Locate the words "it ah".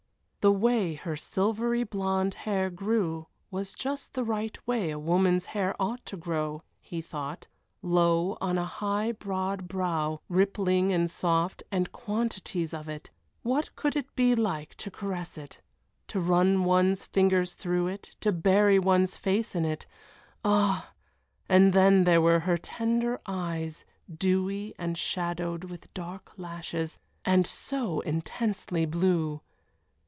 19.63-20.93